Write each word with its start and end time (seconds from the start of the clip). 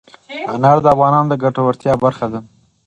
انار 0.53 0.77
د 0.81 0.85
افغانانو 0.93 1.29
د 1.31 1.33
ګټورتیا 1.43 1.93
برخه 2.03 2.25
ده. 2.31 2.39